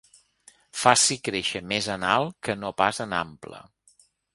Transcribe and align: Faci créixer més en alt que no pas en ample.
Faci 0.83 1.19
créixer 1.29 1.63
més 1.75 1.91
en 1.99 2.09
alt 2.17 2.35
que 2.49 2.59
no 2.65 2.77
pas 2.85 3.07
en 3.07 3.19
ample. 3.23 3.67